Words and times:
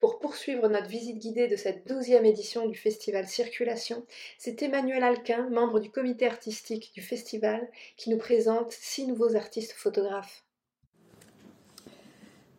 Pour 0.00 0.18
poursuivre 0.18 0.66
notre 0.68 0.88
visite 0.88 1.18
guidée 1.18 1.46
de 1.46 1.56
cette 1.56 1.86
douzième 1.86 2.24
édition 2.24 2.66
du 2.66 2.74
festival 2.74 3.26
Circulation, 3.26 4.02
c'est 4.38 4.62
Emmanuel 4.62 5.02
Alquin, 5.02 5.50
membre 5.50 5.78
du 5.78 5.90
comité 5.90 6.26
artistique 6.26 6.90
du 6.94 7.02
festival, 7.02 7.68
qui 7.98 8.08
nous 8.08 8.16
présente 8.16 8.72
six 8.72 9.06
nouveaux 9.06 9.36
artistes 9.36 9.72
photographes. 9.72 10.42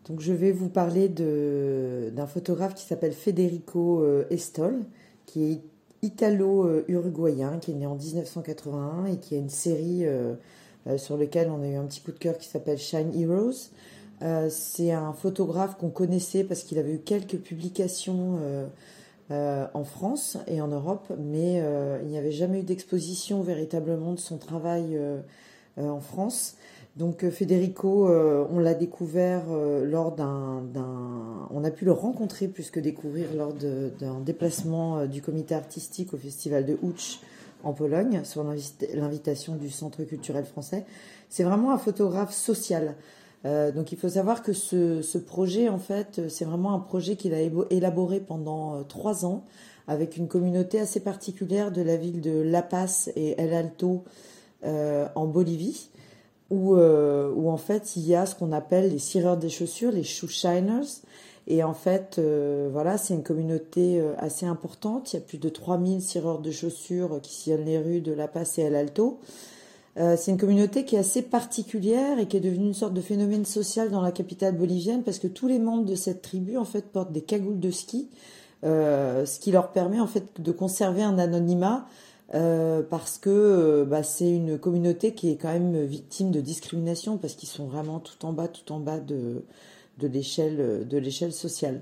Donc 0.05 0.19
je 0.19 0.33
vais 0.33 0.51
vous 0.51 0.69
parler 0.69 1.09
d'un 1.09 2.27
photographe 2.27 2.75
qui 2.75 2.86
s'appelle 2.86 3.14
Federico 3.14 4.04
euh, 4.04 4.26
Estol, 4.30 4.86
qui 5.26 5.52
est 5.52 5.62
italo-uruguayen, 6.04 7.58
qui 7.58 7.71
est 7.71 7.76
né 7.76 7.88
en 7.88 7.96
1981 7.96 9.05
et 9.05 9.18
qui 9.18 9.34
a 9.34 9.39
une 9.39 9.50
série 9.50 10.05
euh, 10.05 10.36
euh, 10.86 11.00
sur 11.00 11.18
laquelle 11.18 11.50
on 11.50 11.64
a 11.64 11.68
eu 11.68 11.76
un 11.76 11.86
petit 11.86 12.02
coup 12.02 12.12
de 12.12 12.20
cœur 12.20 12.38
qui 12.38 12.48
s'appelle 12.48 12.78
Shine 12.78 13.20
Heroes. 13.20 13.71
Euh, 14.21 14.49
c'est 14.49 14.91
un 14.91 15.13
photographe 15.13 15.77
qu'on 15.77 15.89
connaissait 15.89 16.43
parce 16.43 16.63
qu'il 16.63 16.77
avait 16.77 16.93
eu 16.93 16.99
quelques 16.99 17.38
publications 17.38 18.39
en 19.29 19.84
France 19.85 20.38
et 20.48 20.59
en 20.59 20.67
Europe, 20.67 21.13
mais 21.17 21.63
il 22.03 22.07
n'y 22.09 22.17
avait 22.17 22.34
jamais 22.34 22.59
eu 22.59 22.63
d'exposition 22.63 23.41
véritablement 23.41 24.12
de 24.12 24.20
son 24.20 24.38
travail 24.38 24.99
en 25.77 26.02
France. 26.02 26.55
Donc 26.98 27.29
Federico, 27.29 28.09
on 28.09 28.59
l'a 28.59 28.73
découvert 28.73 29.43
lors 29.49 30.12
d'un, 30.12 30.63
on 31.49 31.63
a 31.63 31.71
pu 31.71 31.85
le 31.85 31.93
rencontrer 31.93 32.49
plus 32.49 32.71
que 32.71 32.81
découvrir 32.81 33.27
lors 33.34 33.53
d'un 33.53 34.20
déplacement 34.20 35.05
du 35.05 35.21
comité 35.21 35.55
artistique 35.55 36.13
au 36.13 36.17
festival 36.17 36.65
de 36.65 36.77
Ouch 36.81 37.21
en 37.63 37.71
Pologne 37.71 38.21
sur 38.26 38.43
l'invitation 38.43 39.55
du 39.55 39.70
Centre 39.70 40.03
culturel 40.03 40.43
français. 40.43 40.85
C'est 41.29 41.43
vraiment 41.43 41.71
un 41.71 41.77
photographe 41.77 42.34
social. 42.34 42.95
Euh, 43.45 43.72
donc 43.72 43.91
il 43.91 43.98
faut 43.98 44.09
savoir 44.09 44.44
que 44.44 44.54
ce, 44.54 45.18
projet, 45.18 45.70
en 45.70 45.80
fait, 45.80 46.22
c'est 46.30 46.45
vraiment 46.45 46.73
un 46.73 46.80
projet 46.80 47.16
qu'il 47.16 47.34
a 47.34 47.41
élaboré 47.70 48.20
pendant 48.20 48.76
euh, 48.76 48.84
trois 48.84 49.26
ans 49.26 49.44
avec 49.88 50.18
une 50.18 50.27
communauté 50.27 50.80
assez 50.80 50.99
particulière 50.99 51.71
de 51.71 51.82
la 51.82 51.98
ville 51.98 52.21
de 52.21 52.40
La 52.40 52.62
Paz 52.62 53.12
et 53.15 53.40
El 53.41 53.54
Alto 53.54 54.04
euh, 54.63 55.07
en 55.15 55.26
Bolivie, 55.26 55.90
où, 56.49 56.76
où 56.76 57.49
en 57.49 57.57
fait 57.57 57.96
il 57.96 58.05
y 58.05 58.13
a 58.13 58.26
ce 58.26 58.35
qu'on 58.35 58.52
appelle 58.52 58.91
les 58.91 58.99
cireurs 58.99 59.38
des 59.38 59.49
chaussures, 59.49 59.91
les 59.91 60.04
shoe 60.04 60.30
shiners, 60.30 61.02
et 61.48 61.63
en 61.63 61.74
fait, 61.74 62.18
euh, 62.20 62.70
voilà, 62.71 62.98
c'est 62.98 63.13
une 63.13 63.24
communauté 63.24 63.99
euh, 63.99 64.13
assez 64.18 64.46
importante. 64.46 65.12
Il 65.12 65.18
y 65.18 65.19
a 65.19 65.22
plus 65.25 65.38
de 65.38 65.50
3000 65.50 66.02
cireurs 66.02 66.40
de 66.40 66.52
chaussures 66.52 67.19
qui 67.22 67.34
sillonnent 67.34 67.66
les 67.66 67.80
rues 67.80 68.02
de 68.02 68.13
La 68.13 68.28
Paz 68.28 68.59
et 68.59 68.62
El 68.62 68.75
Alto. 68.75 69.19
Euh, 69.97 70.16
c'est 70.17 70.31
une 70.31 70.38
communauté 70.38 70.85
qui 70.85 70.95
est 70.95 71.00
assez 71.00 71.22
particulière 71.22 72.17
et 72.19 72.28
qui 72.28 72.38
est 72.38 72.41
devenue 72.41 72.67
une 72.67 72.73
sorte 72.73 72.94
de 72.94 73.01
phénomène 73.01 73.45
social 73.45 73.89
dans 73.89 74.01
la 74.01 74.11
capitale 74.11 74.56
bolivienne 74.56 75.03
parce 75.03 75.19
que 75.19 75.28
tous 75.28 75.47
les 75.47 75.59
membres 75.59 75.85
de 75.85 75.95
cette 75.95 76.22
tribu 76.22 76.57
en 76.57 76.66
fait 76.66 76.91
portent 76.91 77.11
des 77.11 77.22
cagoules 77.22 77.59
de 77.59 77.72
ski, 77.72 78.09
ce 78.63 79.39
qui 79.39 79.51
leur 79.51 79.72
permet 79.72 80.00
en 80.00 80.07
fait 80.07 80.39
de 80.39 80.51
conserver 80.51 81.03
un 81.03 81.19
anonymat 81.19 81.88
parce 82.31 83.17
que 83.17 83.85
bah, 83.89 84.03
c'est 84.03 84.29
une 84.31 84.57
communauté 84.57 85.13
qui 85.13 85.29
est 85.29 85.35
quand 85.35 85.51
même 85.51 85.84
victime 85.84 86.31
de 86.31 86.39
discrimination 86.39 87.17
parce 87.17 87.34
qu'ils 87.34 87.50
sont 87.50 87.66
vraiment 87.66 88.00
tout 88.00 88.25
en 88.25 88.31
bas, 88.31 88.47
tout 88.47 88.72
en 88.72 88.79
bas 88.79 89.00
de 89.00 89.44
l'échelle 90.01 90.88
de 90.88 90.97
l'échelle 90.97 91.34
sociale. 91.34 91.81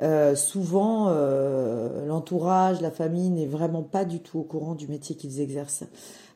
Euh, 0.00 0.34
souvent, 0.34 1.08
euh, 1.08 2.06
l'entourage, 2.06 2.80
la 2.80 2.90
famille 2.90 3.30
n'est 3.30 3.46
vraiment 3.46 3.82
pas 3.82 4.04
du 4.04 4.20
tout 4.20 4.38
au 4.38 4.42
courant 4.42 4.74
du 4.74 4.88
métier 4.88 5.16
qu'ils 5.16 5.40
exercent. 5.40 5.84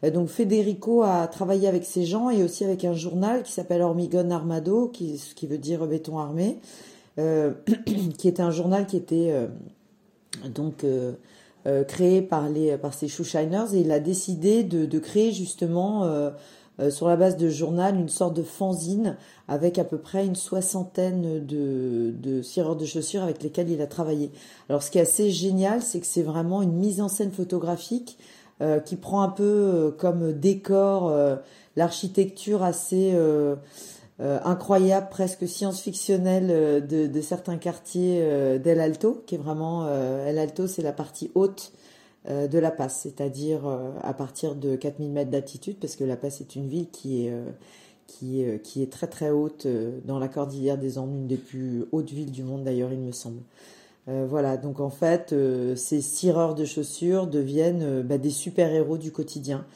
Euh, 0.05 0.11
donc 0.11 0.29
Federico 0.29 1.03
a 1.03 1.27
travaillé 1.27 1.67
avec 1.67 1.85
ces 1.85 2.05
gens 2.05 2.29
et 2.29 2.43
aussi 2.43 2.65
avec 2.65 2.85
un 2.85 2.93
journal 2.93 3.43
qui 3.43 3.53
s'appelle 3.53 3.81
Hormigon 3.81 4.31
Armado, 4.31 4.89
qui, 4.89 5.19
ce 5.19 5.35
qui 5.35 5.47
veut 5.47 5.59
dire 5.59 5.87
béton 5.87 6.19
armé, 6.19 6.59
qui 7.17 8.29
est 8.29 8.41
un 8.41 8.51
journal 8.51 8.87
qui 8.87 8.99
était 8.99 9.33
donc 10.55 10.85
créé 11.89 12.21
par 12.21 12.51
les 12.51 12.77
par 12.77 12.93
ces 12.93 13.09
shoeshiners 13.09 13.73
et 13.73 13.79
il 13.79 13.91
a 13.91 14.01
décidé 14.01 14.65
de 14.65 14.99
créer 14.99 15.33
justement 15.33 16.07
euh, 16.79 16.91
sur 16.91 17.09
la 17.09 17.17
base 17.17 17.37
de 17.37 17.49
journal 17.49 17.97
une 17.97 18.09
sorte 18.09 18.35
de 18.35 18.43
fanzine 18.43 19.17
avec 19.49 19.79
à 19.79 19.85
peu 19.85 19.99
près 19.99 20.27
une 20.27 20.35
soixantaine 20.35 21.45
de, 21.45 22.13
de 22.13 22.43
cireurs 22.43 22.77
de 22.77 22.85
chaussures 22.85 23.23
avec 23.23 23.43
lesquels 23.43 23.71
il 23.71 23.81
a 23.81 23.87
travaillé. 23.87 24.31
Alors 24.69 24.83
ce 24.83 24.91
qui 24.91 24.99
est 24.99 25.03
assez 25.03 25.31
génial, 25.31 25.83
c'est 25.83 26.01
que 26.01 26.07
c'est 26.07 26.23
vraiment 26.23 26.63
une 26.63 26.75
mise 26.75 27.01
en 27.01 27.09
scène 27.09 27.33
photographique 27.33 28.19
euh, 28.61 28.81
qui 28.81 28.97
prend 28.97 29.23
un 29.23 29.29
peu 29.29 29.43
euh, 29.43 29.91
comme 29.91 30.33
décor 30.33 31.13
l'architecture 31.77 32.63
assez 32.63 33.15
incroyable, 34.19 35.09
presque 35.11 35.47
science-fictionnelle 35.47 36.87
de, 36.87 37.07
de, 37.07 37.21
certains 37.21 37.59
quartiers 37.59 38.59
d'El 38.59 38.81
Alto, 38.81 39.23
qui 39.27 39.35
est 39.35 39.39
vraiment 39.39 39.87
El 40.27 40.39
Alto, 40.39 40.67
c'est 40.67 40.81
la 40.81 40.93
partie 40.93 41.31
haute 41.35 41.73
euh, 41.73 41.95
de 42.29 42.59
La 42.59 42.71
Paz, 42.71 42.93
c'est-à-dire 43.03 43.67
euh, 43.67 43.93
à 44.03 44.13
partir 44.13 44.57
de 44.57 44.75
4000 44.75 45.11
mètres 45.11 45.31
d'altitude, 45.31 45.77
parce 45.81 45.97
que 45.97 46.05
La 46.05 46.17
Paz 46.17 46.41
est 46.41 46.57
une 46.57 46.67
ville 46.67 46.89
qui 46.91 47.27
est, 47.27 47.31
euh, 47.31 48.59
qui 48.59 48.87
très 48.89 49.07
très 49.07 49.31
haute 49.31 49.67
dans 50.05 50.19
la 50.19 50.29
cordillère 50.29 50.79
des 50.79 50.99
Andes, 50.99 51.15
une 51.15 51.27
des 51.27 51.37
plus 51.37 51.85
hautes 51.93 52.11
villes 52.11 52.33
du 52.33 52.43
monde 52.43 52.65
d'ailleurs, 52.65 52.93
il 52.93 52.99
me 52.99 53.13
semble. 53.13 53.43
voilà, 54.07 54.57
donc 54.57 54.81
en 54.81 54.91
fait, 54.91 55.35
ces 55.75 56.01
cireurs 56.01 56.55
de 56.55 56.65
chaussures 56.65 57.27
deviennent 57.27 58.03
bah, 58.03 58.19
des 58.19 58.31
super-héros 58.31 58.97
du 58.99 59.11
quotidien. 59.11 59.67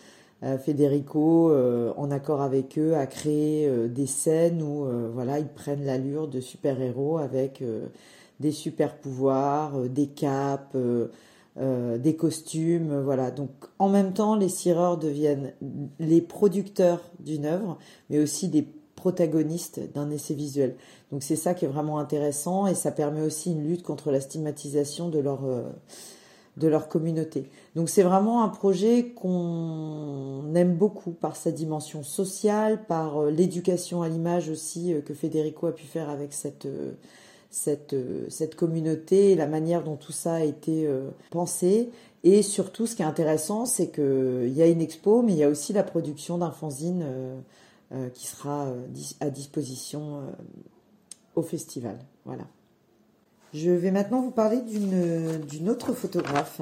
Federico, 0.65 1.53
en 1.97 2.11
accord 2.11 2.41
avec 2.41 2.79
eux, 2.79 2.95
a 2.95 3.07
créé 3.07 3.69
des 3.89 4.07
scènes 4.07 4.63
où 4.63 4.87
voilà, 5.13 5.41
ils 5.41 5.49
prennent 5.49 5.85
l'allure 5.85 6.29
de 6.29 6.41
super-héros 6.41 7.19
avec 7.19 7.63
des 8.39 8.53
super-pouvoirs, 8.53 9.81
des 9.89 10.07
capes, 10.07 10.77
euh, 11.59 11.99
des 11.99 12.17
costumes, 12.17 13.01
voilà. 13.01 13.31
Donc 13.31 13.51
en 13.79 13.89
même 13.89 14.13
temps, 14.13 14.37
les 14.37 14.49
cireurs 14.49 14.99
deviennent 14.99 15.53
les 15.99 16.21
producteurs 16.21 17.01
d'une 17.19 17.45
œuvre, 17.45 17.79
mais 18.09 18.21
aussi 18.21 18.49
des 18.49 18.67
protagonistes 18.95 19.81
d'un 19.95 20.11
essai 20.11 20.35
visuel. 20.35 20.77
Donc 21.11 21.23
c'est 21.23 21.37
ça 21.37 21.55
qui 21.55 21.65
est 21.65 21.69
vraiment 21.69 21.99
intéressant 21.99 22.67
et 22.67 22.75
ça 22.75 22.93
permet 22.93 23.23
aussi 23.23 23.53
une 23.53 23.67
lutte 23.67 23.83
contre 23.83 24.11
la 24.11 24.21
stigmatisation 24.21 25.09
de 25.09 25.19
leur 25.19 25.45
euh, 25.45 25.63
de 26.57 26.69
leur 26.69 26.89
communauté. 26.89 27.49
Donc 27.75 27.89
c'est 27.89 28.03
vraiment 28.03 28.43
un 28.45 28.49
projet 28.49 29.13
qu'on 29.15 30.45
aime 30.55 30.77
beaucoup 30.77 31.13
par 31.13 31.37
sa 31.37 31.51
dimension 31.51 32.03
sociale, 32.03 32.85
par 32.87 33.19
euh, 33.19 33.31
l'éducation 33.31 34.03
à 34.03 34.09
l'image 34.09 34.49
aussi 34.49 34.95
que 35.05 35.15
Federico 35.15 35.67
a 35.67 35.73
pu 35.73 35.87
faire 35.87 36.11
avec 36.11 36.33
cette 36.33 36.67
euh, 36.67 36.93
cette 37.51 38.55
communauté, 38.55 39.35
la 39.35 39.47
manière 39.47 39.83
dont 39.83 39.97
tout 39.97 40.13
ça 40.13 40.35
a 40.35 40.45
été 40.45 40.87
euh, 40.87 41.11
pensé. 41.31 41.91
Et 42.23 42.43
surtout, 42.43 42.87
ce 42.87 42.95
qui 42.95 43.03
est 43.03 43.07
intéressant, 43.07 43.67
c'est 43.67 43.89
qu'il 43.89 44.53
y 44.53 44.63
a 44.63 44.67
une 44.67 44.81
expo, 44.81 45.23
mais 45.23 45.33
il 45.33 45.39
y 45.39 45.45
a 45.45 45.49
aussi 45.49 45.73
la 45.73 45.83
production 45.83 46.39
d'un 46.39 46.51
fanzine 46.51 47.03
euh, 47.93 48.09
qui 48.15 48.27
sera 48.27 48.69
à 49.21 49.31
disposition 49.31 50.23
au 51.35 51.43
festival. 51.43 51.99
Voilà. 52.25 52.45
Je 53.53 53.71
vais 53.71 53.91
maintenant 53.91 54.21
vous 54.21 54.31
parler 54.31 54.61
d'une 54.61 55.69
autre 55.69 55.93
photographe, 55.93 56.61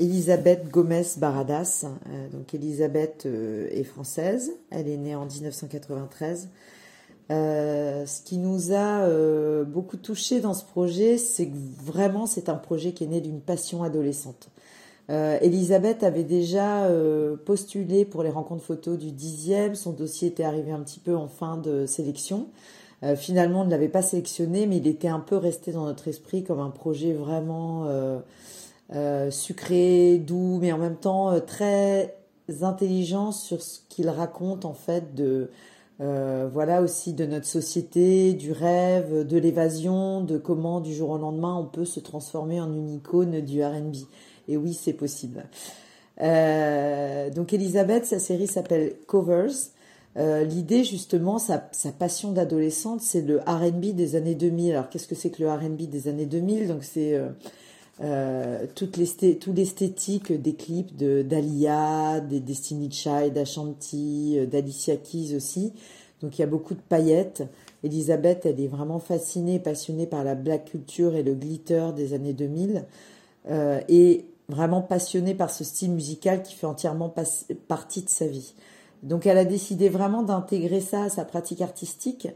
Elisabeth 0.00 0.68
Gomez 0.68 1.06
Baradas. 1.18 1.84
donc 2.32 2.52
Elisabeth 2.52 3.26
est 3.26 3.84
française, 3.84 4.50
elle 4.70 4.88
est 4.88 4.96
née 4.96 5.14
en 5.14 5.26
1993. 5.26 6.48
Euh, 7.30 8.06
ce 8.06 8.22
qui 8.22 8.38
nous 8.38 8.72
a 8.72 9.02
euh, 9.02 9.62
beaucoup 9.64 9.96
touché 9.96 10.40
dans 10.40 10.54
ce 10.54 10.64
projet, 10.64 11.16
c'est 11.16 11.46
que 11.46 11.56
vraiment 11.84 12.26
c'est 12.26 12.48
un 12.48 12.56
projet 12.56 12.92
qui 12.92 13.04
est 13.04 13.08
né 13.08 13.20
d'une 13.20 13.40
passion 13.40 13.82
adolescente. 13.84 14.48
Euh, 15.10 15.38
Elisabeth 15.40 16.02
avait 16.02 16.24
déjà 16.24 16.88
postulé 17.44 18.04
pour 18.04 18.22
les 18.22 18.30
rencontres 18.30 18.64
photos 18.64 18.98
du 18.98 19.12
dixième, 19.12 19.74
son 19.74 19.92
dossier 19.92 20.28
était 20.28 20.44
arrivé 20.44 20.72
un 20.72 20.80
petit 20.80 21.00
peu 21.00 21.16
en 21.16 21.28
fin 21.28 21.56
de 21.56 21.86
sélection. 21.86 22.48
finalement, 23.16 23.62
on 23.62 23.64
ne 23.64 23.70
l'avait 23.70 23.88
pas 23.88 24.02
sélectionné, 24.02 24.66
mais 24.66 24.76
il 24.76 24.86
était 24.86 25.08
un 25.08 25.20
peu 25.20 25.36
resté 25.36 25.72
dans 25.72 25.84
notre 25.84 26.06
esprit 26.08 26.44
comme 26.44 26.60
un 26.60 26.70
projet 26.70 27.12
vraiment 27.12 27.88
sucré, 29.30 30.18
doux, 30.18 30.58
mais 30.60 30.70
en 30.72 30.78
même 30.78 30.96
temps 30.96 31.40
très 31.40 32.14
intelligent 32.62 33.32
sur 33.32 33.62
ce 33.62 33.80
qu'il 33.88 34.08
raconte 34.08 34.64
en 34.64 34.74
fait 34.74 35.14
de 35.14 35.50
euh, 36.00 36.48
voilà 36.50 36.80
aussi 36.80 37.12
de 37.12 37.26
notre 37.26 37.46
société, 37.46 38.32
du 38.32 38.52
rêve, 38.52 39.26
de 39.26 39.36
l'évasion, 39.36 40.22
de 40.22 40.38
comment 40.38 40.80
du 40.80 40.94
jour 40.94 41.10
au 41.10 41.18
lendemain 41.18 41.56
on 41.56 41.66
peut 41.66 41.84
se 41.84 42.00
transformer 42.00 42.60
en 42.60 42.72
une 42.72 42.90
icône 42.90 43.40
du 43.40 43.62
RB. 43.62 43.96
Et 44.48 44.56
oui, 44.56 44.72
c'est 44.72 44.94
possible. 44.94 45.44
Euh, 46.22 47.28
donc 47.30 47.52
Elisabeth, 47.52 48.06
sa 48.06 48.18
série 48.18 48.46
s'appelle 48.46 48.94
Covers. 49.06 49.70
Euh, 50.16 50.42
l'idée 50.42 50.84
justement, 50.84 51.38
sa, 51.38 51.68
sa 51.72 51.92
passion 51.92 52.32
d'adolescente, 52.32 53.02
c'est 53.02 53.20
le 53.20 53.40
RB 53.46 53.94
des 53.94 54.16
années 54.16 54.34
2000. 54.34 54.72
Alors 54.72 54.88
qu'est-ce 54.88 55.06
que 55.06 55.14
c'est 55.14 55.30
que 55.30 55.42
le 55.42 55.50
RB 55.50 55.82
des 55.82 56.08
années 56.08 56.26
2000 56.26 56.68
Donc 56.68 56.82
c'est 56.82 57.20
euh, 58.02 58.66
toute 58.74 58.96
l'esthétique 58.96 60.32
des 60.32 60.54
clips 60.54 60.96
de 60.96 61.22
d'Alia, 61.22 62.20
des 62.20 62.40
Destiny 62.40 62.90
Child, 62.90 63.32
d'Ashanti, 63.32 64.38
d'Alicia 64.46 64.96
Keys 64.96 65.34
aussi. 65.34 65.72
Donc 66.22 66.38
il 66.38 66.42
y 66.42 66.44
a 66.44 66.48
beaucoup 66.48 66.74
de 66.74 66.80
paillettes. 66.80 67.42
Elisabeth, 67.82 68.44
elle 68.44 68.60
est 68.60 68.68
vraiment 68.68 68.98
fascinée, 68.98 69.58
passionnée 69.58 70.06
par 70.06 70.24
la 70.24 70.34
black 70.34 70.66
culture 70.66 71.14
et 71.14 71.22
le 71.22 71.34
glitter 71.34 71.88
des 71.96 72.12
années 72.12 72.34
2000. 72.34 72.84
et 73.88 74.26
vraiment 74.48 74.82
passionnée 74.82 75.34
par 75.34 75.50
ce 75.50 75.64
style 75.64 75.92
musical 75.92 76.42
qui 76.42 76.54
fait 76.54 76.66
entièrement 76.66 77.14
partie 77.68 78.02
de 78.02 78.08
sa 78.08 78.26
vie. 78.26 78.54
Donc 79.02 79.26
elle 79.26 79.38
a 79.38 79.44
décidé 79.44 79.88
vraiment 79.88 80.22
d'intégrer 80.22 80.80
ça 80.80 81.04
à 81.04 81.08
sa 81.08 81.24
pratique 81.24 81.62
artistique 81.62 82.28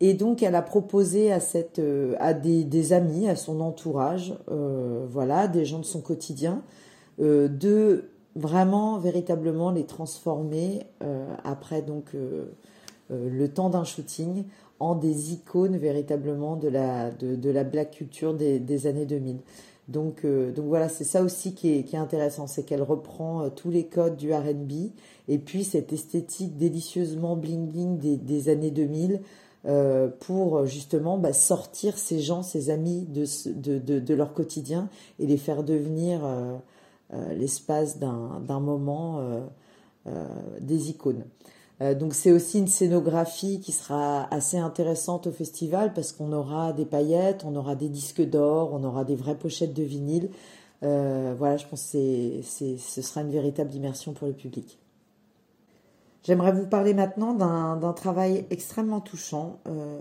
et 0.00 0.14
donc 0.14 0.42
elle 0.42 0.54
a 0.54 0.62
proposé 0.62 1.32
à 1.32 1.40
cette 1.40 1.78
euh, 1.78 2.14
à 2.20 2.34
des, 2.34 2.92
amis, 2.92 3.28
à 3.28 3.36
son 3.36 3.60
entourage, 3.60 4.34
euh, 4.50 5.06
voilà, 5.10 5.48
des 5.48 5.64
gens 5.64 5.80
de 5.80 5.84
son 5.84 6.00
quotidien, 6.00 6.62
euh, 7.20 7.48
de 7.48 8.04
vraiment 8.36 8.98
véritablement 8.98 9.72
les 9.72 9.84
transformer 9.84 10.86
après 11.42 11.82
donc 11.82 12.12
le 13.10 13.48
temps 13.48 13.68
d'un 13.68 13.82
shooting 13.82 14.44
en 14.78 14.94
des 14.94 15.32
icônes 15.32 15.76
véritablement 15.76 16.54
de 16.54 16.68
la 16.68 17.10
de, 17.10 17.50
la 17.50 17.64
black 17.64 17.90
culture 17.90 18.34
des, 18.34 18.86
années 18.86 19.06
2000. 19.06 19.38
Donc, 19.88 20.24
donc 20.24 20.66
voilà, 20.66 20.88
c'est 20.88 21.02
ça 21.02 21.24
aussi 21.24 21.54
qui 21.54 21.74
est, 21.74 21.82
qui 21.82 21.96
est 21.96 21.98
intéressant, 21.98 22.46
c'est 22.46 22.62
qu'elle 22.62 22.82
reprend 22.82 23.50
tous 23.50 23.70
les 23.70 23.86
codes 23.86 24.16
du 24.16 24.32
R&B 24.32 24.92
et 25.26 25.38
puis 25.38 25.64
cette 25.64 25.92
esthétique 25.92 26.56
délicieusement 26.56 27.34
bling 27.34 27.66
bling 27.66 27.98
des 27.98 28.48
années 28.50 28.70
2000 28.70 29.20
euh, 29.66 30.08
pour 30.20 30.66
justement 30.66 31.18
bah, 31.18 31.32
sortir 31.32 31.98
ces 31.98 32.20
gens, 32.20 32.42
ces 32.44 32.70
amis 32.70 33.04
de, 33.08 34.14
leur 34.14 34.32
quotidien 34.32 34.88
et 35.18 35.26
les 35.26 35.36
faire 35.36 35.64
devenir 35.64 36.20
euh, 36.24 36.56
euh, 37.12 37.34
l'espace 37.34 37.98
d'un 37.98 38.60
moment 38.60 39.20
des 40.60 40.88
icônes. 40.88 41.24
donc 41.80 42.14
c'est 42.14 42.32
aussi 42.32 42.60
une 42.60 42.68
scénographie 42.68 43.60
qui 43.60 43.72
sera 43.72 44.32
assez 44.32 44.56
intéressante 44.56 45.26
au 45.26 45.32
festival 45.32 45.92
parce 45.92 46.12
qu'on 46.12 46.32
aura 46.32 46.72
des 46.72 46.86
paillettes, 46.86 47.44
on 47.44 47.54
aura 47.56 47.74
des 47.74 47.90
disques 47.90 48.22
d'or, 48.22 48.70
on 48.72 48.84
aura 48.84 49.04
des 49.04 49.16
vraies 49.16 49.36
pochettes 49.36 49.74
de 49.74 49.82
vinyle. 49.82 50.30
voilà, 50.80 51.56
je 51.58 51.66
pense 51.66 51.90
que 51.92 52.40
ce 52.42 53.02
sera 53.02 53.20
une 53.20 53.30
véritable 53.30 53.74
immersion 53.74 54.12
pour 54.12 54.28
le 54.28 54.34
public. 54.34 54.78
J'aimerais 56.28 56.52
vous 56.52 56.66
parler 56.66 56.92
maintenant 56.92 57.32
d'un 57.32 57.92
travail 57.94 58.44
extrêmement 58.50 59.00
touchant, 59.00 59.60
euh, 59.66 59.98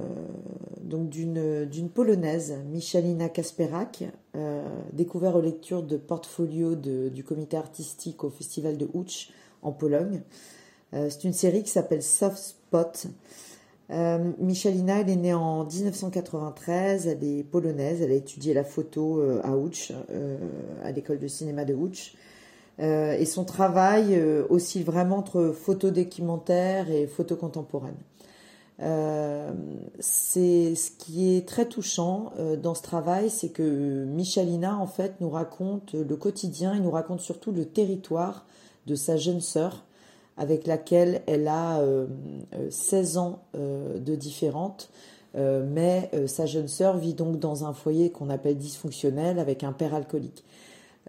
donc 0.82 1.08
d'une 1.08 1.90
polonaise, 1.90 2.54
Michalina 2.70 3.30
Kasperak, 3.30 4.04
euh, 4.36 4.62
découvert 4.92 5.38
aux 5.38 5.42
lectures 5.42 5.84
de 5.84 5.96
portfolio 5.96 6.76
du 6.76 7.24
comité 7.24 7.56
artistique 7.56 8.26
au 8.26 8.30
festival 8.30 8.76
de 8.76 8.90
Łódź 8.94 9.32
en 9.62 9.72
Pologne. 9.72 10.22
Euh, 10.94 11.08
c'est 11.10 11.24
une 11.24 11.32
série 11.32 11.64
qui 11.64 11.70
s'appelle 11.70 12.04
Soft 12.04 12.38
Spot. 12.38 13.08
Michalina, 13.90 15.00
elle 15.00 15.10
est 15.10 15.16
née 15.16 15.34
en 15.34 15.64
1993, 15.64 17.08
elle 17.08 17.24
est 17.24 17.44
polonaise, 17.46 18.02
elle 18.02 18.12
a 18.12 18.16
étudié 18.16 18.54
la 18.54 18.66
photo 18.66 19.22
à 19.46 19.56
Łódź, 19.56 19.94
à 20.84 20.92
l'école 20.92 21.20
de 21.20 21.28
cinéma 21.30 21.64
de 21.64 21.74
Łódź. 21.74 22.18
Euh, 22.80 23.18
et 23.18 23.26
son 23.26 23.44
travail 23.44 24.16
euh, 24.16 24.46
oscille 24.50 24.84
vraiment 24.84 25.18
entre 25.18 25.52
photo 25.52 25.90
documentaire 25.90 26.92
et 26.92 27.08
photo 27.08 27.36
contemporaine. 27.36 27.98
Euh, 28.80 29.52
c'est 30.00 30.76
ce 30.76 30.92
qui 30.92 31.36
est 31.36 31.48
très 31.48 31.66
touchant 31.66 32.32
dans 32.62 32.76
ce 32.76 32.84
travail, 32.84 33.32
c'est 33.32 33.50
que 33.50 34.06
Michalina 34.06 34.78
en 34.78 34.86
fait 34.86 35.16
nous 35.20 35.32
raconte 35.32 35.94
le 35.94 36.16
quotidien, 36.16 36.76
il 36.76 36.84
nous 36.84 36.92
raconte 36.92 37.22
surtout 37.22 37.52
le 37.52 37.66
territoire 37.66 38.46
de 38.86 38.94
sa 38.94 39.18
jeune 39.18 39.42
sœur 39.42 39.84
avec 40.38 40.68
laquelle 40.68 41.24
elle 41.26 41.48
a 41.48 41.82
16 42.70 43.18
ans 43.18 43.40
de 43.56 44.16
différente. 44.16 44.92
mais 45.34 46.12
sa 46.28 46.46
jeune 46.46 46.68
sœur 46.68 46.98
vit 46.98 47.16
donc 47.16 47.40
dans 47.40 47.66
un 47.66 47.74
foyer 47.74 48.12
qu'on 48.12 48.30
appelle 48.30 48.58
dysfonctionnel 48.58 49.40
avec 49.40 49.64
un 49.64 49.74
père 49.74 49.96
alcoolique. 49.96 50.46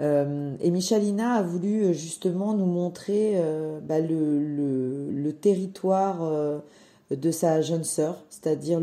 Euh, 0.01 0.55
et 0.61 0.71
Michalina 0.71 1.35
a 1.35 1.43
voulu 1.43 1.83
euh, 1.83 1.93
justement 1.93 2.55
nous 2.55 2.67
montrer 2.67 3.33
euh, 3.35 3.81
bah, 3.81 3.99
le, 3.99 5.33
territoire 5.41 6.63
de 7.11 7.31
sa 7.31 7.61
jeune 7.61 7.85
sœur, 7.85 8.25
c'est-à-dire 8.29 8.81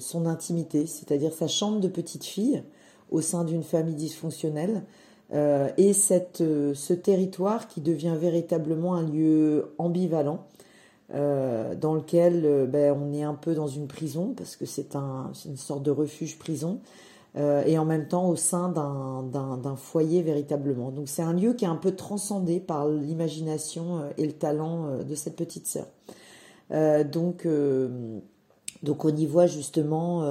son 0.00 0.26
intimité, 0.26 0.86
c'est-à-dire 0.86 1.32
sa 1.32 1.46
chambre 1.46 1.78
de 1.78 1.86
petite 1.86 2.24
fille 2.24 2.62
au 3.10 3.20
sein 3.20 3.44
d'une 3.44 3.62
famille 3.62 3.94
dysfonctionnelle, 3.94 4.82
et 5.32 5.92
cette, 5.92 6.38
ce 6.38 6.92
territoire 6.92 7.68
qui 7.68 7.80
devient 7.80 8.16
véritablement 8.18 8.94
un 8.94 9.06
lieu 9.06 9.72
ambivalent. 9.78 10.44
dans 11.10 11.94
lequel 11.94 12.66
ben, 12.68 12.96
on 13.00 13.12
est 13.12 13.22
un 13.22 13.34
peu 13.34 13.54
dans 13.54 13.68
une 13.68 13.86
prison 13.86 14.34
parce 14.36 14.56
que 14.56 14.66
c'est 14.66 14.96
un, 14.96 15.30
une 15.44 15.56
sorte 15.56 15.84
de 15.84 15.92
refuge 15.92 16.36
prison 16.36 16.80
euh, 17.36 17.62
et 17.64 17.78
en 17.78 17.84
même 17.84 18.08
temps 18.08 18.28
au 18.28 18.34
sein 18.34 18.68
d'un 18.70 19.76
foyer 19.76 20.22
véritablement. 20.22 20.90
Donc 20.90 21.08
c'est 21.08 21.22
un 21.22 21.32
lieu 21.32 21.52
qui 21.52 21.64
est 21.64 21.68
un 21.68 21.76
peu 21.76 21.92
transcendé 21.92 22.58
par 22.58 22.88
l'imagination 22.88 23.98
euh, 23.98 24.10
et 24.18 24.26
le 24.26 24.32
talent 24.32 24.86
euh, 24.86 25.02
de 25.04 25.14
cette 25.14 25.36
petite 25.36 25.66
sœur. 25.66 25.86
donc, 27.12 27.46
donc 28.82 29.04
on 29.04 29.16
y 29.16 29.26
voit 29.26 29.46
justement 29.46 30.22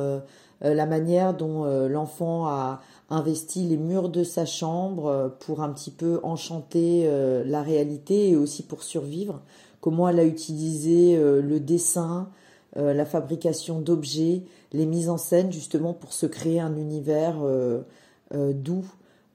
la 0.62 0.86
manière 0.86 1.34
dont 1.34 1.66
l'enfant 1.88 2.48
a 2.48 2.80
investi 3.10 3.68
les 3.68 3.76
murs 3.76 4.08
de 4.08 4.24
sa 4.24 4.46
chambre 4.46 5.36
pour 5.42 5.62
un 5.62 5.70
petit 5.70 5.92
peu 5.92 6.22
enchanter 6.24 7.10
la 7.46 7.62
réalité 7.62 8.30
et 8.30 8.38
aussi 8.38 8.64
pour 8.64 8.84
survivre. 8.84 9.42
Comment 9.82 10.08
elle 10.08 10.20
a 10.20 10.24
utilisé 10.24 11.18
le 11.18 11.60
dessin, 11.60 12.30
la 12.76 13.06
fabrication 13.06 13.80
d'objets, 13.80 14.44
les 14.74 14.86
mises 14.86 15.10
en 15.10 15.18
scène 15.18 15.52
justement 15.52 15.94
pour 15.94 16.14
se 16.14 16.26
créer 16.26 16.60
un 16.60 16.76
univers 16.76 17.38
euh, 17.42 17.82
euh, 18.34 18.54
doux, 18.54 18.86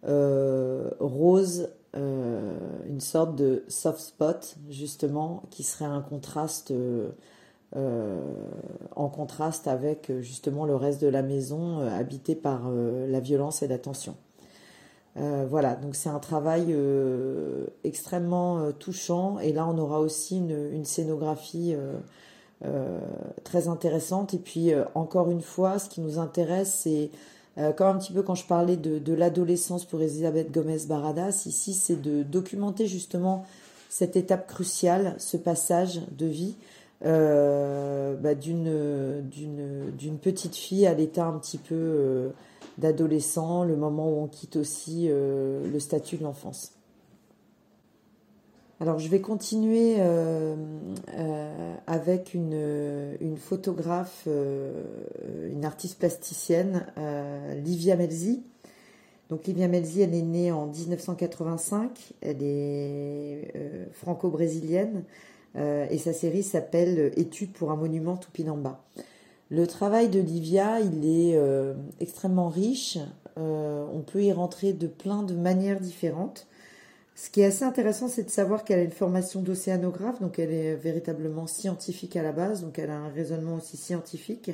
euh, 0.06 0.90
rose, 1.00 1.70
une 1.96 3.00
sorte 3.00 3.36
de 3.36 3.62
soft 3.68 4.00
spot 4.00 4.56
justement 4.68 5.44
qui 5.50 5.62
serait 5.62 5.84
un 5.84 6.00
contraste 6.00 6.72
en 7.76 9.08
contraste 9.08 9.68
avec 9.68 10.10
justement 10.18 10.64
le 10.64 10.74
reste 10.74 11.00
de 11.00 11.06
la 11.06 11.22
maison 11.22 11.78
habité 11.86 12.34
par 12.34 12.68
la 12.68 13.20
violence 13.20 13.62
et 13.62 13.68
la 13.68 13.78
tension. 13.78 14.16
voilà, 15.14 15.76
donc 15.76 15.94
c'est 15.94 16.08
un 16.08 16.18
travail 16.18 16.76
extrêmement 17.84 18.72
touchant 18.72 19.38
et 19.38 19.52
là 19.52 19.64
on 19.68 19.78
aura 19.78 20.00
aussi 20.00 20.38
une 20.38 20.84
scénographie 20.84 21.76
euh, 21.76 22.00
très 23.44 23.68
intéressante. 23.68 24.34
Et 24.34 24.38
puis, 24.38 24.72
euh, 24.72 24.84
encore 24.94 25.30
une 25.30 25.42
fois, 25.42 25.78
ce 25.78 25.88
qui 25.88 26.00
nous 26.00 26.18
intéresse, 26.18 26.80
c'est 26.82 27.10
euh, 27.58 27.72
comme 27.72 27.86
un 27.88 27.98
petit 27.98 28.12
peu 28.12 28.22
quand 28.22 28.34
je 28.34 28.46
parlais 28.46 28.76
de, 28.76 29.12
l'adolescence 29.12 29.84
pour 29.84 30.00
Elisabeth 30.02 30.50
Gomez 30.50 30.86
Baradas, 30.88 31.44
ici, 31.46 31.72
c'est 31.72 32.00
de 32.00 32.22
documenter 32.22 32.86
justement 32.86 33.44
cette 33.88 34.16
étape 34.16 34.48
cruciale, 34.48 35.14
ce 35.18 35.36
passage 35.36 36.00
de 36.10 36.26
vie 36.26 36.56
bah, 37.00 38.34
d'une 38.34 39.22
petite 40.20 40.56
fille 40.56 40.86
à 40.86 40.94
l'état 40.94 41.26
un 41.26 41.38
petit 41.38 41.58
peu 41.58 42.32
d'adolescent, 42.78 43.62
le 43.62 43.76
moment 43.76 44.08
où 44.08 44.22
on 44.22 44.26
quitte 44.26 44.56
aussi 44.56 45.08
le 45.08 45.78
statut 45.78 46.16
de 46.16 46.24
l'enfance. 46.24 46.73
Alors 48.80 48.98
je 48.98 49.08
vais 49.08 49.20
continuer 49.20 49.96
euh, 49.98 50.56
euh, 51.16 51.74
avec 51.86 52.34
une, 52.34 53.36
photographe, 53.36 54.24
euh, 54.26 54.82
une 55.52 55.64
artiste 55.64 55.98
plasticienne, 55.98 56.84
Livia 57.64 57.96
Melzi. 57.96 58.42
Donc 59.30 59.46
Livia 59.46 59.68
Melzi, 59.68 60.02
elle 60.02 60.14
est 60.14 60.22
née 60.22 60.50
en 60.50 60.66
1985, 60.66 62.14
elle 62.20 62.42
est 62.42 63.52
franco-brésilienne 63.92 65.04
et 65.56 65.98
sa 65.98 66.12
série 66.12 66.42
s'appelle 66.42 67.12
Études 67.16 67.52
pour 67.52 67.70
un 67.70 67.76
monument 67.76 68.16
Tupinamba. 68.16 68.84
Le 69.50 69.66
travail 69.66 70.08
de 70.08 70.20
Livia, 70.20 70.80
il 70.80 71.06
est 71.06 71.40
extrêmement 72.00 72.48
riche, 72.48 72.98
on 73.36 74.02
peut 74.06 74.22
y 74.22 74.32
rentrer 74.32 74.74
de 74.74 74.88
plein 74.88 75.22
de 75.22 75.34
manières 75.34 75.80
différentes. 75.80 76.46
Ce 77.16 77.30
qui 77.30 77.42
est 77.42 77.44
assez 77.44 77.64
intéressant, 77.64 78.08
c'est 78.08 78.24
de 78.24 78.30
savoir 78.30 78.64
qu'elle 78.64 78.80
a 78.80 78.82
une 78.82 78.90
formation 78.90 79.40
d'océanographe, 79.40 80.20
donc 80.20 80.40
elle 80.40 80.52
est 80.52 80.74
véritablement 80.74 81.46
scientifique 81.46 82.16
à 82.16 82.22
la 82.22 82.32
base, 82.32 82.62
donc 82.62 82.78
elle 82.78 82.90
a 82.90 82.96
un 82.96 83.08
raisonnement 83.08 83.54
aussi 83.54 83.76
scientifique. 83.76 84.50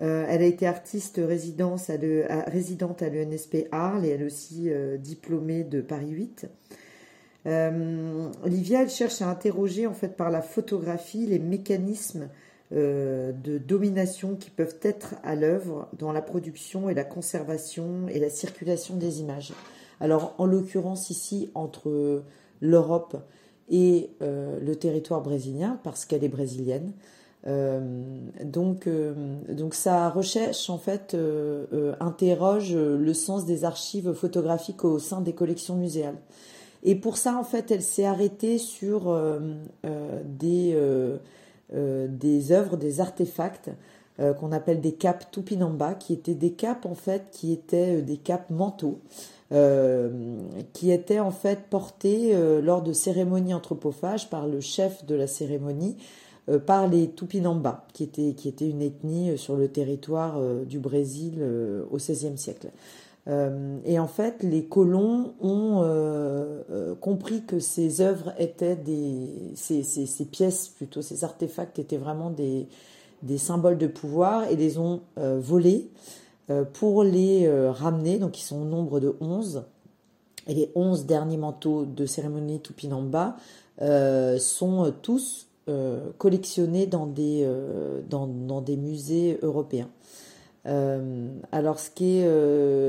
Euh, 0.00 0.24
elle 0.28 0.42
a 0.42 0.46
été 0.46 0.66
artiste 0.66 1.20
résidente 1.22 1.90
à 1.90 3.08
l'UNSP 3.08 3.66
Arles 3.70 4.06
et 4.06 4.10
elle 4.10 4.22
est 4.22 4.26
aussi 4.26 4.70
euh, 4.70 4.96
diplômée 4.96 5.64
de 5.64 5.80
Paris 5.80 6.10
8. 6.10 6.46
Euh, 7.46 8.28
Livia, 8.46 8.82
elle 8.82 8.90
cherche 8.90 9.20
à 9.20 9.28
interroger 9.28 9.86
en 9.86 9.92
fait 9.92 10.16
par 10.16 10.30
la 10.30 10.42
photographie 10.42 11.26
les 11.26 11.38
mécanismes 11.38 12.28
de 12.72 13.58
domination 13.58 14.36
qui 14.36 14.48
peuvent 14.48 14.78
être 14.82 15.16
à 15.24 15.34
l'œuvre 15.34 15.88
dans 15.98 16.12
la 16.12 16.22
production 16.22 16.88
et 16.88 16.94
la 16.94 17.02
conservation 17.02 18.06
et 18.06 18.20
la 18.20 18.30
circulation 18.30 18.94
des 18.94 19.18
images. 19.18 19.52
Alors, 20.00 20.34
en 20.38 20.46
l'occurrence 20.46 21.10
ici, 21.10 21.50
entre 21.54 22.22
l'Europe 22.60 23.16
et 23.68 24.10
euh, 24.22 24.58
le 24.60 24.76
territoire 24.76 25.20
brésilien, 25.20 25.78
parce 25.84 26.04
qu'elle 26.04 26.24
est 26.24 26.28
brésilienne, 26.28 26.92
donc, 28.44 28.86
donc 29.48 29.72
sa 29.72 30.10
recherche 30.10 30.68
en 30.68 30.76
fait 30.76 31.16
interroge 31.98 32.76
le 32.76 33.14
sens 33.14 33.46
des 33.46 33.64
archives 33.64 34.12
photographiques 34.12 34.84
au 34.84 34.98
sein 34.98 35.22
des 35.22 35.32
collections 35.32 35.74
muséales. 35.74 36.18
Et 36.82 36.94
pour 36.94 37.16
ça, 37.16 37.38
en 37.38 37.42
fait, 37.42 37.70
elle 37.70 37.80
s'est 37.80 38.04
arrêtée 38.04 38.58
sur 38.58 39.18
des, 39.82 40.78
des 41.72 42.52
œuvres, 42.52 42.76
des 42.76 43.00
artefacts 43.00 43.70
qu'on 44.18 44.52
appelle 44.52 44.82
des 44.82 44.92
capes 44.92 45.30
Tupinamba, 45.30 45.94
qui 45.94 46.12
étaient 46.12 46.34
des 46.34 46.52
capes 46.52 46.84
en 46.84 46.94
fait, 46.94 47.30
qui 47.32 47.52
étaient 47.52 48.02
des 48.02 48.18
capes 48.18 48.50
manteaux. 48.50 48.98
Euh, 49.52 50.10
qui 50.74 50.92
était 50.92 51.18
en 51.18 51.32
fait 51.32 51.64
porté 51.68 52.36
euh, 52.36 52.60
lors 52.60 52.82
de 52.82 52.92
cérémonies 52.92 53.52
anthropophages 53.52 54.30
par 54.30 54.46
le 54.46 54.60
chef 54.60 55.04
de 55.06 55.16
la 55.16 55.26
cérémonie, 55.26 55.96
euh, 56.48 56.60
par 56.60 56.86
les 56.86 57.10
Tupinamba, 57.10 57.84
qui 57.92 58.04
était, 58.04 58.34
qui 58.34 58.46
était 58.46 58.68
une 58.68 58.80
ethnie 58.80 59.36
sur 59.36 59.56
le 59.56 59.66
territoire 59.66 60.40
du 60.66 60.78
Brésil 60.78 61.42
au 61.90 61.96
XVIe 61.96 62.38
siècle. 62.38 62.68
et 63.26 63.98
en 63.98 64.06
fait, 64.06 64.44
les 64.44 64.64
colons 64.66 65.34
ont 65.40 65.84
compris 67.00 67.42
que 67.42 67.58
ces 67.58 68.00
œuvres 68.00 68.32
étaient 68.38 68.76
des, 68.76 69.52
ces, 69.56 69.82
ces, 69.82 70.06
ces, 70.06 70.24
pièces 70.26 70.68
plutôt, 70.68 71.02
ces 71.02 71.24
artefacts 71.24 71.80
étaient 71.80 71.96
vraiment 71.96 72.30
des, 72.30 72.68
des 73.22 73.38
symboles 73.38 73.78
de 73.78 73.88
pouvoir 73.88 74.48
et 74.48 74.54
les 74.54 74.78
ont 74.78 75.00
volés 75.16 75.88
euh, 75.96 76.19
pour 76.72 77.04
les 77.04 77.46
euh, 77.46 77.70
ramener, 77.70 78.18
donc 78.18 78.38
ils 78.38 78.42
sont 78.42 78.62
au 78.62 78.64
nombre 78.64 79.00
de 79.00 79.14
11, 79.20 79.64
et 80.46 80.54
les 80.54 80.70
11 80.74 81.06
derniers 81.06 81.36
manteaux 81.36 81.84
de 81.84 82.06
cérémonie 82.06 82.60
Tupinamba 82.60 83.36
euh, 83.82 84.38
sont 84.38 84.92
tous 85.02 85.46
collectionnés 86.18 86.86
dans 86.86 87.06
des, 87.06 87.48
dans, 88.08 88.60
des 88.60 88.76
musées 88.76 89.38
européens. 89.40 89.88
alors, 90.64 91.78
ce 91.78 91.90
qui 91.90 92.18
est, 92.18 92.26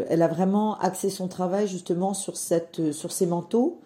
elle 0.10 0.24
a 0.24 0.28
vraiment 0.28 0.80
axé 0.80 1.12
son 1.12 1.28
travail 1.28 1.68
justement 1.68 2.16
sur, 2.16 2.38
cette, 2.38 2.92
sur 2.92 3.12
ces 3.12 3.28
manteaux. 3.28 3.82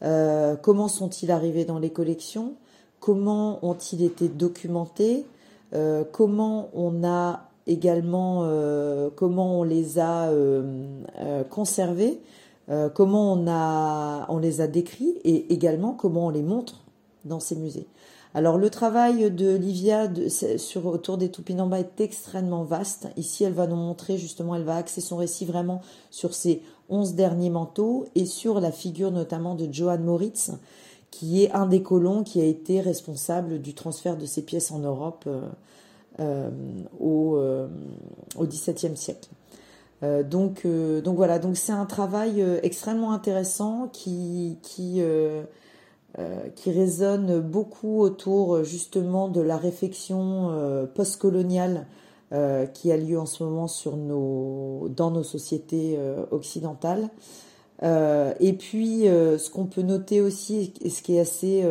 comment 0.00 0.88
sont-ils 0.88 1.30
arrivés 1.30 1.64
dans 1.64 1.78
les 1.78 1.90
collections? 1.90 2.54
Comment 2.98 3.64
ont-ils 3.64 4.02
été 4.02 4.26
documentés? 4.26 5.24
Comment 6.10 6.70
on 6.74 7.04
a 7.04 7.49
également 7.70 8.40
euh, 8.42 9.10
comment 9.14 9.60
on 9.60 9.62
les 9.62 9.98
a 9.98 10.28
euh, 10.28 10.98
euh, 11.20 11.44
conservés, 11.44 12.20
comment 12.94 13.32
on, 13.32 13.48
a, 13.48 14.26
on 14.28 14.38
les 14.38 14.60
a 14.60 14.68
décrits 14.68 15.18
et 15.24 15.52
également 15.52 15.92
comment 15.92 16.26
on 16.26 16.30
les 16.30 16.44
montre 16.44 16.84
dans 17.24 17.40
ces 17.40 17.56
musées. 17.56 17.88
Alors 18.32 18.58
le 18.58 18.70
travail 18.70 19.32
de 19.32 19.56
Livia 19.56 20.08
sur, 20.56 20.86
autour 20.86 21.18
des 21.18 21.32
Tupinamba 21.32 21.80
est 21.80 22.00
extrêmement 22.00 22.62
vaste. 22.62 23.08
Ici, 23.16 23.42
elle 23.42 23.54
va 23.54 23.66
nous 23.66 23.74
montrer 23.74 24.18
justement, 24.18 24.54
elle 24.54 24.62
va 24.62 24.76
axer 24.76 25.00
son 25.00 25.16
récit 25.16 25.46
vraiment 25.46 25.80
sur 26.12 26.32
ces 26.32 26.62
onze 26.88 27.14
derniers 27.14 27.50
manteaux 27.50 28.04
et 28.14 28.24
sur 28.24 28.60
la 28.60 28.70
figure 28.70 29.10
notamment 29.10 29.56
de 29.56 29.66
Johann 29.68 30.04
Moritz, 30.04 30.52
qui 31.10 31.42
est 31.42 31.50
un 31.50 31.66
des 31.66 31.82
colons 31.82 32.22
qui 32.22 32.40
a 32.40 32.44
été 32.44 32.80
responsable 32.80 33.60
du 33.60 33.74
transfert 33.74 34.16
de 34.16 34.26
ces 34.26 34.42
pièces 34.42 34.70
en 34.70 34.78
Europe 34.78 35.28
au, 36.98 37.36
euh, 37.36 37.68
au 38.36 38.46
XVIIe 38.46 38.96
siècle. 38.96 39.28
Euh, 40.02 40.22
donc, 40.22 40.66
donc 40.66 41.16
voilà, 41.16 41.38
donc 41.38 41.56
c'est 41.56 41.72
un 41.72 41.86
travail 41.86 42.44
extrêmement 42.62 43.12
intéressant 43.12 43.88
qui, 43.92 44.58
qui, 44.62 45.02
résonne 46.66 47.40
beaucoup 47.40 48.00
autour 48.00 48.64
justement 48.64 49.28
de 49.28 49.40
la 49.40 49.56
réflexion 49.56 50.86
postcoloniale 50.94 51.86
qui 52.74 52.92
a 52.92 52.96
lieu 52.96 53.18
en 53.18 53.26
ce 53.26 53.42
moment 53.44 53.66
dans 54.88 55.10
nos 55.10 55.22
sociétés 55.22 55.98
occidentales. 56.30 57.08
et 57.82 58.52
puis, 58.58 59.02
ce 59.04 59.50
qu'on 59.50 59.66
peut 59.66 59.82
noter 59.82 60.20
aussi, 60.20 60.72
et 60.80 60.90
ce 60.90 61.02
qui 61.02 61.16
est 61.16 61.20
assez 61.20 61.64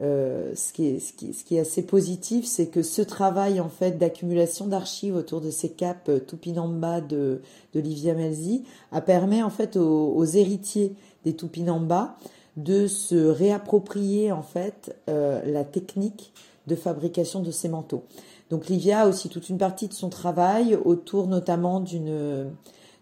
euh, 0.00 0.52
ce, 0.54 0.72
qui 0.72 0.86
est, 0.86 1.00
ce, 1.00 1.12
qui, 1.12 1.34
ce, 1.34 1.42
qui 1.42 1.56
est, 1.56 1.60
assez 1.60 1.82
positif, 1.82 2.44
c'est 2.44 2.66
que 2.66 2.82
ce 2.82 3.02
travail 3.02 3.58
en 3.58 3.68
fait 3.68 3.98
d'accumulation 3.98 4.68
d'archives 4.68 5.16
autour 5.16 5.40
de 5.40 5.50
ces 5.50 5.70
capes 5.70 6.08
euh, 6.08 6.20
Tupinamba 6.20 7.00
de, 7.00 7.40
de 7.74 7.80
Livia 7.80 8.14
Melzi 8.14 8.62
a 8.92 9.00
permis 9.00 9.42
en 9.42 9.50
fait 9.50 9.76
aux, 9.76 10.24
héritiers 10.24 10.94
des 11.24 11.34
Tupinamba 11.34 12.16
de 12.56 12.86
se 12.86 13.16
réapproprier 13.16 14.30
en 14.30 14.42
fait 14.42 14.94
euh, 15.08 15.42
la 15.44 15.64
technique 15.64 16.32
de 16.68 16.76
fabrication 16.76 17.40
de 17.40 17.50
ces 17.50 17.68
manteaux. 17.68 18.04
Donc 18.50 18.68
Livia 18.68 19.00
a 19.00 19.08
aussi 19.08 19.28
toute 19.28 19.48
une 19.48 19.58
partie 19.58 19.88
de 19.88 19.94
son 19.94 20.10
travail 20.10 20.78
autour 20.84 21.26
notamment 21.26 21.80
d'une 21.80 22.50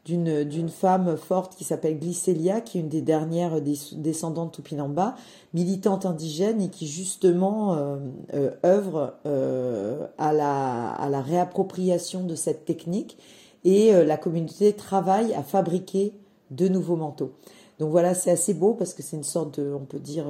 d'une 0.06 0.68
femme 0.68 1.16
forte 1.16 1.56
qui 1.56 1.64
s'appelle 1.64 1.98
Glycélia, 1.98 2.60
qui 2.60 2.78
est 2.78 2.80
une 2.80 2.88
des 2.88 3.02
dernières 3.02 3.60
descendantes 3.60 4.52
Tupinamba, 4.52 5.16
militante 5.52 6.06
indigène 6.06 6.62
et 6.62 6.68
qui 6.68 6.86
justement 6.86 7.74
euh, 7.74 7.96
euh, 8.34 8.50
œuvre 8.64 9.14
euh, 9.26 10.06
à, 10.16 10.32
la, 10.32 10.90
à 10.90 11.08
la 11.08 11.20
réappropriation 11.20 12.22
de 12.22 12.36
cette 12.36 12.64
technique 12.64 13.18
et 13.64 13.92
la 14.04 14.16
communauté 14.16 14.74
travaille 14.74 15.34
à 15.34 15.42
fabriquer 15.42 16.12
de 16.52 16.68
nouveaux 16.68 16.94
manteaux. 16.94 17.32
Donc 17.80 17.90
voilà, 17.90 18.14
c'est 18.14 18.30
assez 18.30 18.54
beau 18.54 18.74
parce 18.74 18.94
que 18.94 19.02
c'est 19.02 19.16
une 19.16 19.24
sorte 19.24 19.58
de, 19.58 19.72
on 19.72 19.84
peut 19.84 19.98
dire 19.98 20.26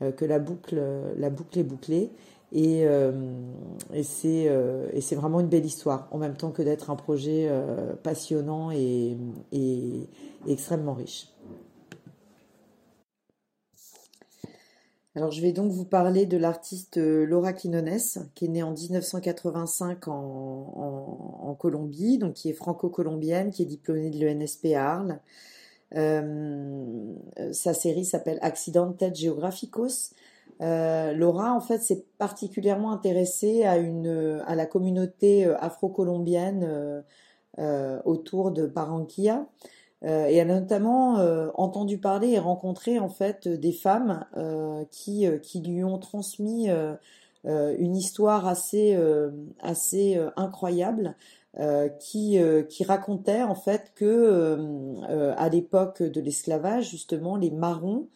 que 0.00 0.24
la 0.24 0.38
boucle, 0.38 0.80
la 1.18 1.28
boucle 1.28 1.58
est 1.58 1.64
bouclée. 1.64 2.10
Et, 2.56 2.86
euh, 2.86 3.12
euh, 3.92 4.88
et 4.94 5.00
c'est 5.02 5.14
vraiment 5.14 5.40
une 5.40 5.48
belle 5.48 5.66
histoire, 5.66 6.08
en 6.10 6.16
même 6.16 6.38
temps 6.38 6.52
que 6.52 6.62
d'être 6.62 6.88
un 6.88 6.96
projet 6.96 7.48
euh, 7.50 7.92
passionnant 8.02 8.70
et, 8.70 9.18
extrêmement 10.48 10.94
riche. 10.94 11.28
Alors 15.14 15.32
je 15.32 15.42
vais 15.42 15.52
donc 15.52 15.70
vous 15.70 15.84
parler 15.84 16.24
de 16.24 16.38
l'artiste 16.38 16.96
Laura 16.96 17.52
Quinones, 17.52 17.98
qui 18.34 18.46
est 18.46 18.48
née 18.48 18.62
en 18.62 18.72
1985 18.72 20.08
en, 20.08 21.56
Colombie, 21.58 22.16
donc 22.16 22.34
qui 22.34 22.48
est 22.48 22.54
franco-colombienne, 22.54 23.50
qui 23.50 23.62
est 23.62 23.66
diplômée 23.66 24.10
de 24.10 24.24
l'ENSP 24.24 24.68
à 24.74 24.94
Arles. 24.94 25.20
sa 27.52 27.74
série 27.74 28.06
s'appelle 28.06 28.38
Accidented 28.40 29.14
Geographicos. 29.14 30.14
Euh, 30.62 31.12
Laura, 31.12 31.52
en 31.52 31.60
fait, 31.60 31.78
s'est 31.78 32.04
particulièrement 32.18 32.92
intéressée 32.92 33.64
à, 33.64 34.54
la 34.54 34.66
communauté 34.66 35.44
euh, 35.44 35.56
afro-colombienne 35.58 37.04
euh, 37.58 38.00
autour 38.04 38.50
de 38.50 38.66
Barranquilla. 38.66 39.46
et 40.02 40.36
elle 40.36 40.50
a 40.50 40.60
notamment 40.60 41.14
entendu 41.54 41.98
parler 41.98 42.32
et 42.32 42.38
rencontré 42.38 42.98
en 42.98 43.08
fait 43.08 43.48
des 43.48 43.72
femmes 43.72 44.26
qui, 44.90 45.26
lui 45.64 45.82
ont 45.82 45.98
transmis 45.98 46.68
une 47.44 47.96
histoire 47.96 48.46
assez, 48.46 48.94
incroyable 50.36 51.16
qui, 51.98 52.38
qui 52.68 52.84
racontait 52.84 53.42
en 53.42 53.54
fait 53.54 53.92
que 53.94 54.58
à 55.38 55.48
l'époque 55.48 56.02
de 56.02 56.20
l'esclavage, 56.20 56.90
justement, 56.90 57.36
les 57.36 57.50
marrons 57.50 58.08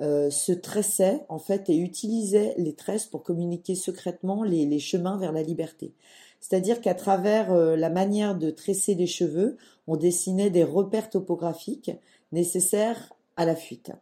euh, 0.00 0.30
se 0.30 0.52
tressaient 0.52 1.20
en 1.28 1.38
fait 1.38 1.68
et 1.68 1.76
utilisaient 1.76 2.54
les 2.56 2.74
tresses 2.74 3.04
pour 3.04 3.22
communiquer 3.22 3.74
secrètement 3.74 4.42
les, 4.42 4.78
chemins 4.78 5.18
vers 5.18 5.32
la 5.32 5.42
liberté. 5.42 5.92
C'est-à-dire 6.40 6.80
qu'à 6.80 6.94
travers 6.94 7.52
euh, 7.52 7.76
la 7.76 7.90
manière 7.90 8.34
de 8.34 8.50
tresser 8.50 8.94
les 8.94 9.06
cheveux, 9.06 9.58
on 9.86 9.96
dessinait 9.96 10.48
des 10.48 10.64
repères 10.64 11.10
topographiques 11.10 11.90
nécessaires 12.32 13.12
à 13.36 13.44
la 13.44 13.54
fuite. 13.54 13.92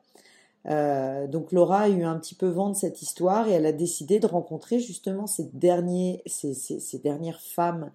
Euh, 0.67 1.27
donc 1.27 1.51
Laura 1.51 1.81
a 1.81 1.89
eu 1.89 2.05
un 2.05 2.21
petit 2.21 2.37
peu 2.37 2.47
vent 2.47 2.71
de 2.71 2.77
cette 2.77 3.03
histoire 3.03 3.49
et 3.49 3.53
elle 3.53 3.67
a 3.67 3.73
décidé 3.73 4.21
de 4.21 4.29
rencontrer 4.29 4.79
justement 4.79 5.27
ces, 5.27 5.51
derniers, 5.55 6.23
ces, 6.27 6.99
dernières 7.03 7.41
femmes 7.41 7.91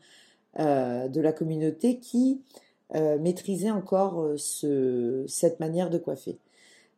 de 0.58 1.22
la 1.22 1.32
communauté 1.34 2.00
qui 2.00 2.42
maîtrisaient 2.94 3.72
encore 3.72 4.34
ce, 4.38 5.26
cette 5.28 5.60
manière 5.60 5.90
de 5.90 5.98
coiffer. 5.98 6.40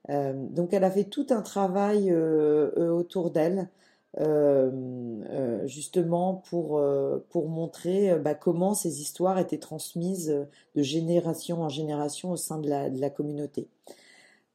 Euh, 0.10 0.34
donc 0.34 0.74
elle 0.74 0.84
a 0.84 0.92
fait 0.92 1.04
tout 1.06 1.28
un 1.30 1.42
travail 1.42 2.12
euh, 2.12 2.72
euh, 2.78 2.90
autour 2.92 3.32
d'elle. 3.32 3.70
justement 5.66 6.42
pour, 6.50 6.82
pour 7.30 7.50
montrer 7.50 8.18
bah, 8.18 8.34
comment 8.34 8.74
ces 8.74 9.00
histoires 9.02 9.38
étaient 9.38 9.60
transmises 9.60 10.48
de 10.76 10.82
génération 10.82 11.62
en 11.62 11.70
génération 11.70 12.32
au 12.32 12.36
sein 12.36 12.58
de 12.58 12.68
la, 12.68 13.10
communauté. 13.12 13.68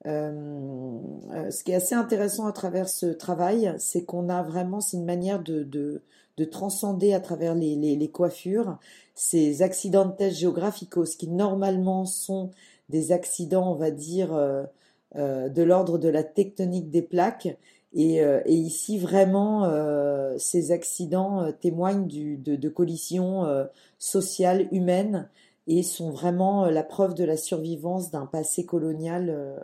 ce 0.05 1.63
qui 1.63 1.71
est 1.71 1.77
assez 1.77 1.95
intéressant 1.95 2.47
à 2.47 2.53
travers 2.53 2.89
ce 2.89 3.07
travail, 3.07 3.73
c'est 3.79 4.05
qu'on 4.05 4.29
a 4.31 4.43
vraiment, 4.43 4.81
c'est 4.81 4.97
une 4.97 5.05
manière 5.05 5.41
de, 5.41 5.63
de, 5.63 6.03
de, 6.39 6.45
transcender 6.45 7.13
à 7.13 7.21
travers 7.21 7.55
les, 7.55 7.77
les, 7.77 7.95
les 7.95 8.11
coiffures 8.11 8.79
ces 9.15 9.63
accidents 9.63 10.17
géographiques, 10.19 10.95
ce 11.07 11.17
qui 11.17 11.29
normalement 11.29 12.05
sont 12.05 12.51
des 12.89 13.13
accidents, 13.13 13.71
on 13.71 13.77
va 13.77 13.93
dire, 13.93 14.35
de 15.15 15.63
l'ordre 15.63 15.99
de 15.99 16.09
la 16.09 16.23
tectonique 16.25 16.91
des 16.91 17.03
plaques 17.03 17.57
Et, 17.95 18.23
ici, 18.47 18.99
vraiment, 18.99 19.71
ces 20.39 20.73
accidents 20.73 21.53
témoignent 21.61 22.07
de, 22.07 22.57
de 22.57 22.69
collisions 22.69 23.47
sociales, 23.99 24.69
humaines, 24.73 25.29
et 25.67 25.83
sont 25.83 26.11
vraiment 26.11 26.67
la 26.67 26.83
preuve 26.83 27.15
de 27.15 27.25
la 27.25 27.37
survivance 27.37 28.11
d'un 28.11 28.27
passé 28.27 28.65
colonial. 28.65 29.61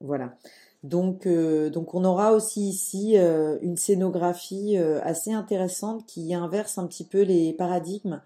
voilà. 0.00 0.34
Donc, 0.82 1.28
donc 1.28 1.94
on 1.94 2.04
aura 2.04 2.32
aussi 2.32 2.68
ici 2.68 3.16
une 3.16 3.76
scénographie 3.76 4.76
assez 4.76 5.32
intéressante 5.32 6.04
qui 6.06 6.34
inverse 6.34 6.76
un 6.78 6.86
petit 6.88 7.04
peu 7.04 7.22
les 7.22 7.52
paradigmes 7.52 8.20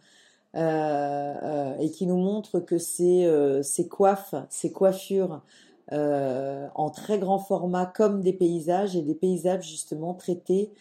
et 0.55 1.91
qui 1.91 2.07
nous 2.07 2.17
montre 2.17 2.61
que 2.61 2.79
ces, 2.79 3.31
ces 3.63 3.89
coiffes, 3.89 4.35
ces 4.49 4.73
coiffures 4.73 5.43
euh, 5.93 6.66
en 6.75 6.90
très 6.90 7.19
grand 7.19 7.38
format 7.38 7.87
comme 7.87 8.21
des 8.23 8.33
paysages 8.33 8.97
et 8.97 9.02
des 9.02 9.14
paysages 9.14 9.69
justement 9.69 10.14
traités 10.14 10.73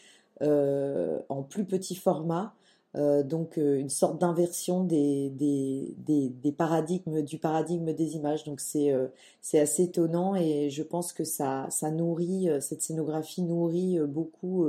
euh, 0.42 1.20
en 1.30 1.44
plus 1.44 1.66
petit 1.66 1.96
format. 1.96 2.54
Euh, 2.96 3.24
donc 3.24 3.58
une 3.58 3.90
sorte 3.90 4.20
d'inversion 4.22 4.84
des, 4.86 5.30
des, 5.30 6.52
paradigmes, 6.58 7.22
du 7.22 7.38
paradigme 7.38 7.94
des 7.94 8.16
images. 8.16 8.46
Donc 8.46 8.60
c'est 8.62 8.94
c'est 9.42 9.60
assez 9.60 9.84
étonnant 9.84 10.36
et 10.36 10.70
je 10.70 10.84
pense 10.84 11.14
que 11.14 11.24
ça, 11.24 11.68
ça 11.70 11.92
nourrit, 11.92 12.50
cette 12.62 12.82
scénographie 12.82 13.44
nourrit 13.44 14.00
beaucoup 14.08 14.66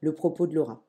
le 0.00 0.14
propos 0.14 0.46
de 0.46 0.54
Laura. 0.54 0.82